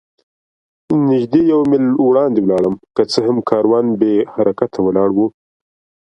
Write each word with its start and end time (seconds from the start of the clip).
نږدې 1.09 1.41
یو 1.51 1.61
میل 1.69 1.85
وړاندې 2.07 2.39
ولاړم، 2.41 2.75
که 2.95 3.03
څه 3.11 3.19
هم 3.27 3.37
کاروان 3.49 3.85
بې 3.99 4.13
حرکته 4.33 4.79
ولاړ 4.83 5.09
و. 5.13 5.19